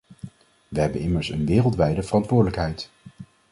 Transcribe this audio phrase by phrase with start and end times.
[0.67, 2.89] We hebben immers een wereldwijde verantwoordelijkheid.